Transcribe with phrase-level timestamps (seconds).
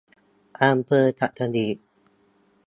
[0.61, 1.77] อำเภอสัตหีบ